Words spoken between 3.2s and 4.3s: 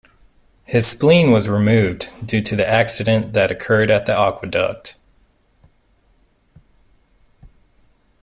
that occurred at